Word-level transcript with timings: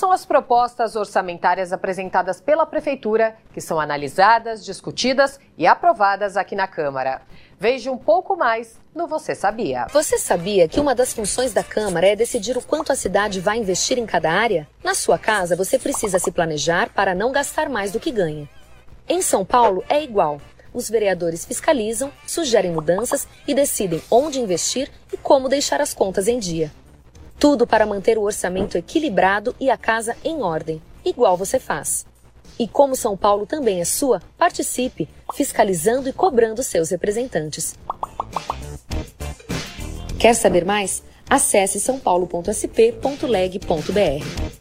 são 0.00 0.10
as 0.10 0.24
propostas 0.24 0.96
orçamentárias 0.96 1.74
apresentadas 1.74 2.40
pela 2.40 2.64
Prefeitura, 2.64 3.36
que 3.52 3.60
são 3.60 3.78
analisadas, 3.78 4.64
discutidas 4.64 5.38
e 5.58 5.66
aprovadas 5.66 6.38
aqui 6.38 6.56
na 6.56 6.66
Câmara. 6.66 7.20
Veja 7.58 7.92
um 7.92 7.98
pouco 7.98 8.34
mais 8.34 8.80
no 8.94 9.06
Você 9.06 9.34
Sabia. 9.34 9.86
Você 9.92 10.16
sabia 10.16 10.66
que 10.66 10.80
uma 10.80 10.94
das 10.94 11.12
funções 11.12 11.52
da 11.52 11.62
Câmara 11.62 12.06
é 12.06 12.16
decidir 12.16 12.56
o 12.56 12.62
quanto 12.62 12.90
a 12.90 12.96
cidade 12.96 13.40
vai 13.40 13.58
investir 13.58 13.98
em 13.98 14.06
cada 14.06 14.32
área? 14.32 14.66
Na 14.82 14.94
sua 14.94 15.18
casa, 15.18 15.54
você 15.54 15.78
precisa 15.78 16.18
se 16.18 16.32
planejar 16.32 16.88
para 16.94 17.14
não 17.14 17.30
gastar 17.30 17.68
mais 17.68 17.92
do 17.92 18.00
que 18.00 18.10
ganha. 18.10 18.48
Em 19.06 19.20
São 19.20 19.44
Paulo 19.44 19.84
é 19.86 20.02
igual. 20.02 20.40
Os 20.72 20.88
vereadores 20.88 21.44
fiscalizam, 21.44 22.10
sugerem 22.26 22.72
mudanças 22.72 23.28
e 23.46 23.52
decidem 23.52 24.02
onde 24.10 24.40
investir 24.40 24.90
e 25.12 25.18
como 25.18 25.46
deixar 25.46 25.82
as 25.82 25.92
contas 25.92 26.26
em 26.26 26.38
dia. 26.38 26.72
Tudo 27.40 27.66
para 27.66 27.86
manter 27.86 28.18
o 28.18 28.22
orçamento 28.22 28.76
equilibrado 28.76 29.56
e 29.58 29.70
a 29.70 29.78
casa 29.78 30.14
em 30.22 30.42
ordem, 30.42 30.82
igual 31.02 31.38
você 31.38 31.58
faz. 31.58 32.04
E 32.58 32.68
como 32.68 32.94
São 32.94 33.16
Paulo 33.16 33.46
também 33.46 33.80
é 33.80 33.84
sua, 33.86 34.20
participe, 34.36 35.08
fiscalizando 35.32 36.06
e 36.06 36.12
cobrando 36.12 36.62
seus 36.62 36.90
representantes. 36.90 37.74
Quer 40.18 40.34
saber 40.34 40.66
mais? 40.66 41.02
Acesse 41.30 41.80
sãopaulo.sp.leg.br. 41.80 44.59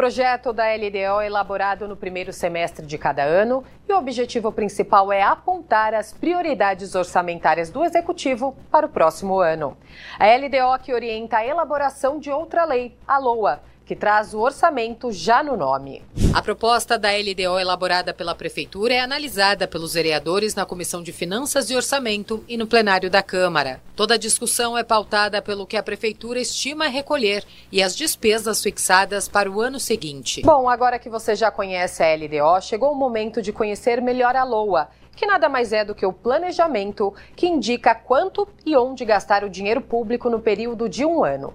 O 0.00 0.02
projeto 0.02 0.50
da 0.54 0.64
LDO 0.64 1.20
é 1.20 1.26
elaborado 1.26 1.86
no 1.86 1.94
primeiro 1.94 2.32
semestre 2.32 2.86
de 2.86 2.96
cada 2.96 3.22
ano 3.22 3.62
e 3.86 3.92
o 3.92 3.98
objetivo 3.98 4.50
principal 4.50 5.12
é 5.12 5.22
apontar 5.22 5.92
as 5.92 6.10
prioridades 6.10 6.94
orçamentárias 6.94 7.68
do 7.68 7.84
Executivo 7.84 8.56
para 8.70 8.86
o 8.86 8.88
próximo 8.88 9.40
ano. 9.40 9.76
A 10.18 10.24
LDO 10.24 10.82
que 10.82 10.94
orienta 10.94 11.36
a 11.36 11.46
elaboração 11.46 12.18
de 12.18 12.30
outra 12.30 12.64
lei, 12.64 12.96
a 13.06 13.18
LOA, 13.18 13.60
que 13.90 13.96
traz 13.96 14.32
o 14.32 14.38
orçamento 14.38 15.10
já 15.10 15.42
no 15.42 15.56
nome. 15.56 16.00
A 16.32 16.40
proposta 16.40 16.96
da 16.96 17.08
LDO 17.10 17.58
elaborada 17.58 18.14
pela 18.14 18.36
Prefeitura 18.36 18.94
é 18.94 19.00
analisada 19.00 19.66
pelos 19.66 19.94
vereadores 19.94 20.54
na 20.54 20.64
Comissão 20.64 21.02
de 21.02 21.10
Finanças 21.10 21.68
e 21.70 21.74
Orçamento 21.74 22.44
e 22.46 22.56
no 22.56 22.68
plenário 22.68 23.10
da 23.10 23.20
Câmara. 23.20 23.82
Toda 23.96 24.14
a 24.14 24.16
discussão 24.16 24.78
é 24.78 24.84
pautada 24.84 25.42
pelo 25.42 25.66
que 25.66 25.76
a 25.76 25.82
Prefeitura 25.82 26.38
estima 26.38 26.86
recolher 26.86 27.44
e 27.72 27.82
as 27.82 27.96
despesas 27.96 28.62
fixadas 28.62 29.26
para 29.26 29.50
o 29.50 29.60
ano 29.60 29.80
seguinte. 29.80 30.42
Bom, 30.42 30.68
agora 30.68 30.96
que 30.96 31.10
você 31.10 31.34
já 31.34 31.50
conhece 31.50 32.00
a 32.00 32.14
LDO, 32.14 32.62
chegou 32.62 32.92
o 32.92 32.94
momento 32.94 33.42
de 33.42 33.52
conhecer 33.52 34.00
melhor 34.00 34.36
a 34.36 34.44
LOA 34.44 34.88
que 35.16 35.26
nada 35.26 35.48
mais 35.48 35.72
é 35.72 35.84
do 35.84 35.96
que 35.96 36.06
o 36.06 36.12
planejamento 36.12 37.12
que 37.36 37.46
indica 37.46 37.94
quanto 37.94 38.48
e 38.64 38.74
onde 38.76 39.04
gastar 39.04 39.42
o 39.44 39.50
dinheiro 39.50 39.80
público 39.80 40.30
no 40.30 40.40
período 40.40 40.88
de 40.88 41.04
um 41.04 41.22
ano. 41.24 41.52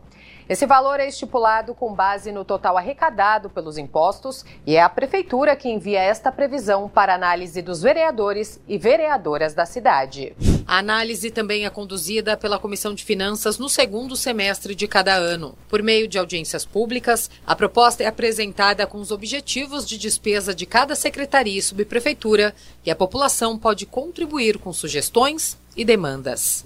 Esse 0.47 0.67
valor 0.67 0.99
é 0.99 1.07
estipulado 1.07 1.73
com 1.73 1.91
base 1.91 2.31
no 2.31 2.45
total 2.45 2.77
arrecadado 2.77 3.49
pelos 3.49 3.79
impostos 3.79 4.45
e 4.63 4.75
é 4.75 4.81
a 4.81 4.87
Prefeitura 4.87 5.55
que 5.55 5.67
envia 5.67 5.99
esta 5.99 6.31
previsão 6.31 6.87
para 6.87 7.15
análise 7.15 7.63
dos 7.63 7.81
vereadores 7.81 8.61
e 8.67 8.77
vereadoras 8.77 9.55
da 9.55 9.65
cidade. 9.65 10.35
A 10.67 10.77
análise 10.77 11.31
também 11.31 11.65
é 11.65 11.69
conduzida 11.71 12.37
pela 12.37 12.59
Comissão 12.59 12.93
de 12.93 13.03
Finanças 13.03 13.57
no 13.57 13.67
segundo 13.67 14.15
semestre 14.15 14.75
de 14.75 14.87
cada 14.87 15.15
ano. 15.15 15.57
Por 15.67 15.81
meio 15.81 16.07
de 16.07 16.19
audiências 16.19 16.63
públicas, 16.63 17.27
a 17.45 17.55
proposta 17.55 18.03
é 18.03 18.05
apresentada 18.05 18.85
com 18.85 18.99
os 18.99 19.09
objetivos 19.09 19.83
de 19.87 19.97
despesa 19.97 20.53
de 20.53 20.67
cada 20.67 20.93
secretaria 20.95 21.57
e 21.57 21.61
subprefeitura 21.61 22.53
e 22.85 22.91
a 22.91 22.95
população 22.95 23.57
pode 23.57 23.87
contribuir 23.87 24.59
com 24.59 24.71
sugestões 24.71 25.57
e 25.75 25.83
demandas. 25.83 26.63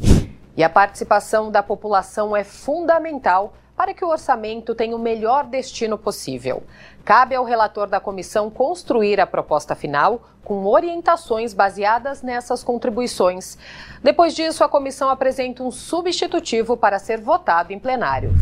E 0.57 0.63
a 0.63 0.69
participação 0.69 1.49
da 1.49 1.63
população 1.63 2.35
é 2.35 2.43
fundamental 2.43 3.53
para 3.79 3.93
que 3.93 4.03
o 4.03 4.09
orçamento 4.09 4.75
tenha 4.75 4.93
o 4.93 4.99
melhor 4.99 5.45
destino 5.45 5.97
possível. 5.97 6.63
Cabe 7.05 7.33
ao 7.33 7.45
relator 7.45 7.87
da 7.87 7.97
comissão 7.97 8.49
construir 8.49 9.21
a 9.21 9.25
proposta 9.25 9.73
final 9.73 10.27
com 10.43 10.65
orientações 10.65 11.53
baseadas 11.53 12.21
nessas 12.21 12.61
contribuições. 12.61 13.57
Depois 14.03 14.35
disso, 14.35 14.65
a 14.65 14.67
comissão 14.67 15.09
apresenta 15.09 15.63
um 15.63 15.71
substitutivo 15.71 16.75
para 16.75 16.99
ser 16.99 17.21
votado 17.21 17.71
em 17.71 17.79
plenário. 17.79 18.33